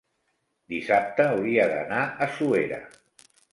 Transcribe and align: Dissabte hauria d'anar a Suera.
Dissabte 0.73 1.27
hauria 1.35 1.69
d'anar 1.75 2.01
a 2.27 2.31
Suera. 2.39 2.83